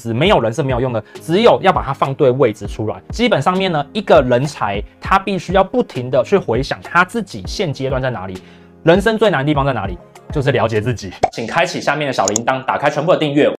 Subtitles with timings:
[0.00, 2.96] 只没有人是没有用的，只有要把它放对位置出来。
[3.10, 8.42] 基本上面呢，一个人才他必须要不停的去回想他自己现阶段在哪里，
[8.82, 9.98] 人生最难的地方在哪里，
[10.32, 11.12] 就是了解自己。
[11.32, 13.52] 请开启下面的小铃铛，打开全部的订阅。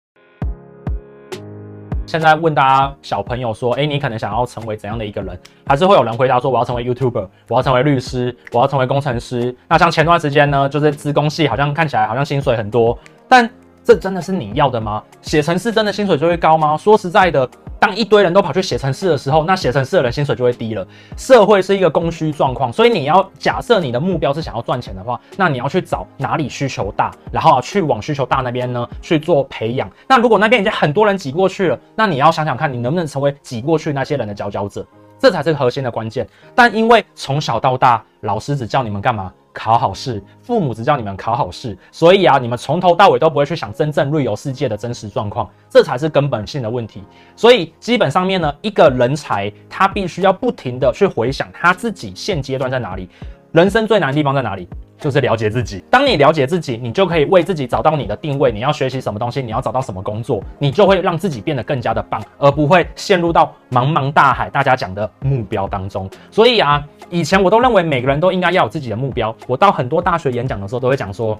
[2.07, 5.39] 现在问大家小朋友说，诶，你可能想要成为怎样的一个人？
[5.65, 9.55] 还是会有人回答说，我要成为 YouTuber，我要成为律师，我要成为工程师。
[9.69, 12.97] 那像前段时间呢，就是资工系，好像看起来好像薪水很多，
[13.29, 13.49] 但。
[13.83, 15.03] 这真的是你要的吗？
[15.21, 16.77] 写程式真的薪水就会高吗？
[16.77, 17.49] 说实在的，
[17.80, 20.88] 当一堆人都跑去写程式的时候，那写程式的人薪水就会低了。
[21.17, 29.89] 社会是一个供需状况，所以你要假设你的目标是想要赚钱的话，那你要去找哪里需求大，然后去往需求大那边呢去做培养。
[30.08, 34.86] 那如果那边已经很多人挤过去了，那你要想想看你能不能成为挤过去那些人的佼佼者，
[35.17, 36.27] 这才是核心的关键。
[36.53, 39.34] 但因为从小到大，老师只叫你们干嘛？
[39.54, 47.04] 考好试，父母只叫你们考好试，所以啊，你们从头到尾都不会去想真正旅游世界的真实状况，这才是根本性的问题。
[47.36, 53.09] 所以基本上面呢，一个人才他必须要不停的去回想他自己现阶段在哪里，
[53.52, 54.67] 人生最难的地方在哪里。
[55.02, 55.83] 就是了解自己。
[55.89, 58.52] 当你了解自己，你就可以为自己找到你的定位。
[58.52, 66.07] 你要学习什么东西，你要找到什么工作，你就会让自己变得更加的棒，而不会陷入到茫茫大海大家讲的目标当中。
[66.29, 69.35] 所以啊，以前我都认为每个人都应该要有自己的目标。
[69.47, 71.38] 我到很多大学演讲的时候，都会讲说，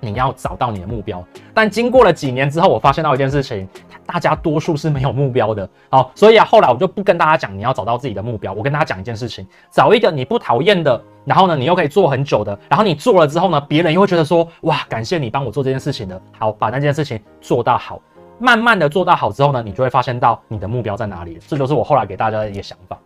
[0.00, 1.24] 你要找到你的目标。
[1.52, 3.68] 但经过了几年之后，我发现到一件事情。
[4.06, 17.98] 大家多数是没有目标的，好，所以啊，后来我就不跟大家讲你要找到自己的目标，我跟大家讲一件事情，找一个你不讨厌的，然后呢，你又可以做很久的，然后你做了之后呢，别人又会觉得说，哇，感谢你帮我做这件事情的，好，把那件事情做到好，
[18.38, 22.98] 慢慢的做到好之后呢，你就会发现到你的目标在哪里，这就是我后来给大家的一个想法。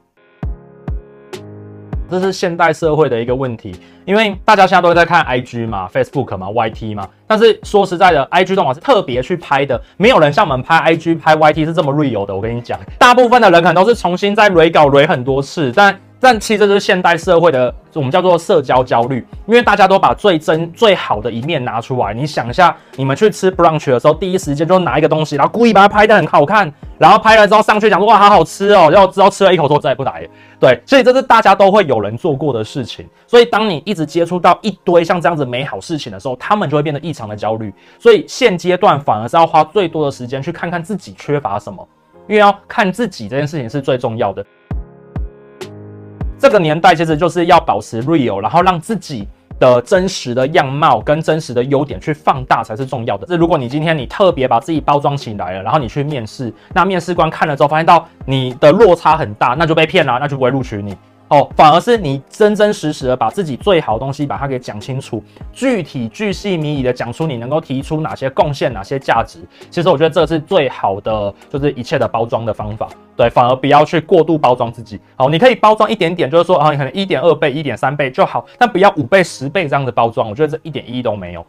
[2.10, 7.08] 这是现代社会的一个问题，因为大家现在都在看 IG 嘛、Facebook 嘛、YT 嘛。
[7.26, 12.34] 但是说实在的，IG 动画是特别去拍的，没有人像我们拍 IG、拍 YT 是这么 real 的。
[12.34, 15.98] 我跟你讲，大部分的人可能都是重新再 re 稿 re 很多次，但。
[16.20, 22.12] 但其实这是现代社会的，我们叫做社交焦虑，因为大家都把最真最好的一面拿出来。
[22.12, 30.26] 你想一下，你们去吃 brunch 的时候，第一时间就拿一个东西，然后故意把它拍得很好看，然后拍了之后上去讲说哇，好好吃哦，然后之后吃了一口之后再也不来。
[30.58, 33.06] 对，所以这是大家都会有人做过的事情。
[33.28, 37.72] 所以当你一直接触到一堆像这样子美好事情的时候，他们就会变得异常的焦虑。
[38.00, 41.86] 所以现阶段反而是要花最多的时间去看看自己缺乏什么，
[42.26, 44.44] 因为要看自己这件事情是最重要的。
[46.38, 49.26] 这个年代其实就是要保持 real，然后让自己
[49.58, 53.26] 的真实的样貌跟真实的优点去放大才是重要的。
[53.26, 60.96] 是如果你今天你特别把自己包装起来了，然后你去面试，那面试官看了之后发现到你的落差很大，那就被骗了，那就不会录取你。
[61.28, 65.22] 哦，反而是你真真实实的把自己最好的东西把它给讲清楚，
[65.52, 69.40] 具体巨细靡遗的讲出你能够提出哪些贡献、哪些价值。
[69.70, 72.88] 其实我觉得这是最好的，就是一切的包装的方法。
[73.14, 74.98] 对，反而不要去过度包装自己。
[75.16, 80.30] 好，你可以包装一点点，就是说啊，你可能一点二倍、一点三倍就好，但不要五倍、十倍这样的包装。
[80.30, 81.44] 我觉得这一点意义都没有。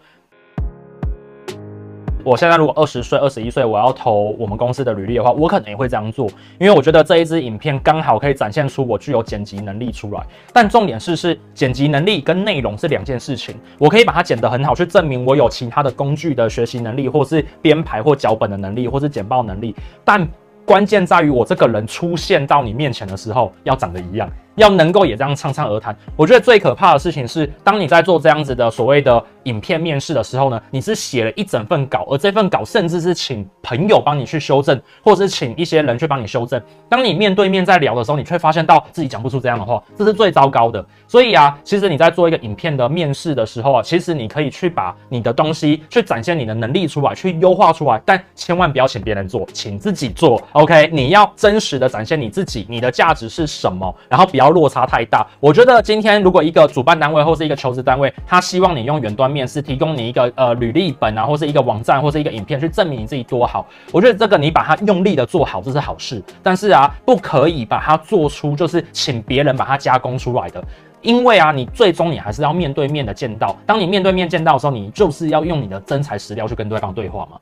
[2.30, 6.28] 我现在如果二十岁、二十一岁，我要投我们公司的履历的话，我可能也会这样做，
[6.60, 10.24] 因为我觉得这一支影片刚好可以展现出我具有剪辑能力出来。
[10.54, 13.56] 但重点是，是剪辑能力跟内容是两件事情。
[13.80, 19.76] 我可以把它剪得很好，去证明我有其他的工具的学习能力，或是编排或脚本的能力，或是简报能力。
[20.06, 20.28] 但
[20.68, 24.30] 关键在于我这个人出现到你面前的时候，要长得一样。
[24.60, 36.62] 要能够也这样畅畅而谈，我觉得最可怕的事情是，当你在做这样子的所谓的影片面试的时候呢，你是写了一整份稿，而这份稿甚至是请朋友帮你去修正，或者是请一些人去帮你修正。
[36.90, 40.86] 当你面对面在聊的时候，你却发现到自己讲不出这样的话，这是最糟糕的。
[41.08, 50.42] 所以啊，其实你在做一个影片的面试的时候啊，其实你可以去把你的东西去展现你的能力出来，去优化出来，但千万不要请别人做，请自己做。
[50.52, 54.49] OK，你要真实的展现你自己，你的价值是什么，然后不要。
[54.52, 66.22] 落差太大，我觉得今天如果一个主办单位或是一个求职单位，他希望你用远端面试，提供你一个呃履历本啊，或是一个网站或是一个影片去证明你自己多好，我觉得这个你把它用力的做好，这是好事。
[66.42, 70.64] 但是啊，不可以把它做出就是请别人把它加工出来的，
[71.02, 73.56] 因为啊，你最终你还是要面对面的见到。
[73.66, 77.38] 当你面对面见到的时候，你就是要用你的真材实料去跟对方对话嘛。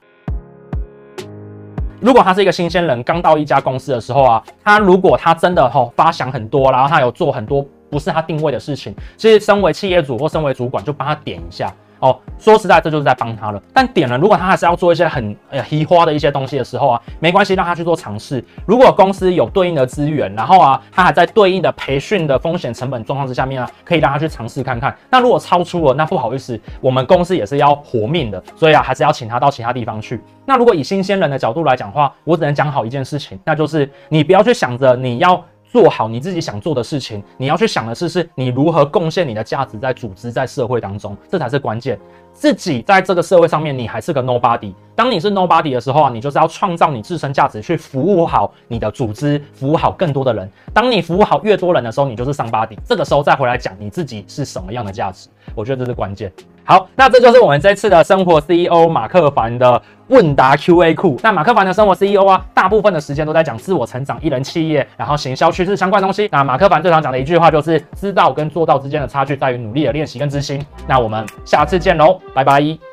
[1.99, 13.61] 如果他是一个新鲜人，刚到一家公司的时候啊，他如果他真的吼发想很多，然后他有做很多不是他定位的事情，其实身为企业主或身为主管就帮他点一下，哦，说实在，这就是在帮他了。
[13.73, 18.43] 但点了，如果他还是要做一些很呃虚花的一些东西的时候啊，没关系，让他去做尝试。
[18.65, 24.95] 如果公司有对应的资源，然后啊，他还在对应的培训的风险成本状况之下面啊，可以让他去尝试看看。
[25.09, 30.21] 那如果超出了，那不好意思，我们公司也是要活命的，所以啊，还是要请他到其他地方去。
[30.45, 35.43] 那如果以新鲜人的角度来讲话，我只能讲好一件事情，那就是你不要去想着你要。
[35.71, 41.99] 做好你自己想做的事情，你要去想的是，是你如何贡献你的价值在组织、在社会当中，这才是关键。
[42.33, 44.71] 自己在这个社会上面，你还是个 nobody。
[44.95, 50.47] 当你是 nobody 的时候啊，你就是要创造你自身价值，去服务好你的组织，服务好更多的人。
[50.71, 52.77] 当你服务好越多人的时候，你就是 somebody。
[52.85, 56.31] 这个时候再回来讲你自己是什么样的价值，我觉得这是关键。
[56.67, 61.17] 好，那这就是我们这次的生活 CEO 马克凡的问答 QA 库。
[61.23, 66.27] 那马克凡的生活 CEO 啊，大部分的时间都在讲自我成长、一人企业，然后行销趋势相关东西。
[66.29, 70.61] 那马克凡最常讲的一句话就是：知道跟做到之间的差距在于努力的练习跟执行。
[70.85, 72.19] 那我们下次见喽。
[72.33, 72.86] 拜拜。